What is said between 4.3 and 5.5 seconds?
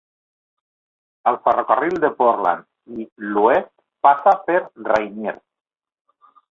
per Rainier.